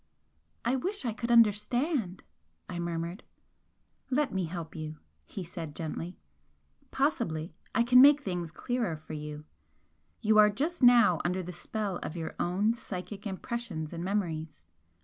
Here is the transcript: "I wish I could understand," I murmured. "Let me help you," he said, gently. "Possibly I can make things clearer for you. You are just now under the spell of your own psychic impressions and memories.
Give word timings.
"I 0.65 0.75
wish 0.77 1.05
I 1.05 1.13
could 1.13 1.29
understand," 1.29 2.23
I 2.67 2.79
murmured. 2.79 3.21
"Let 4.09 4.33
me 4.33 4.45
help 4.45 4.75
you," 4.75 4.97
he 5.27 5.43
said, 5.43 5.75
gently. 5.75 6.17
"Possibly 6.89 7.53
I 7.75 7.83
can 7.83 8.01
make 8.01 8.23
things 8.23 8.49
clearer 8.49 8.97
for 8.97 9.13
you. 9.13 9.45
You 10.19 10.39
are 10.39 10.49
just 10.49 10.81
now 10.81 11.19
under 11.23 11.43
the 11.43 11.53
spell 11.53 11.97
of 12.01 12.17
your 12.17 12.33
own 12.39 12.73
psychic 12.73 13.27
impressions 13.27 13.93
and 13.93 14.03
memories. 14.03 14.65